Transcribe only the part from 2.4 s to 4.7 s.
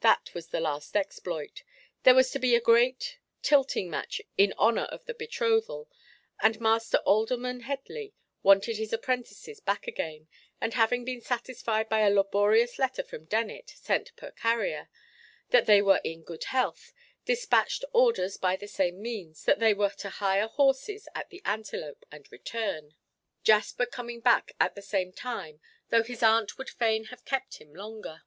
a great tilting match in